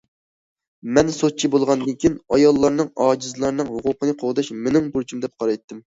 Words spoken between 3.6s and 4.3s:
ھوقۇقىنى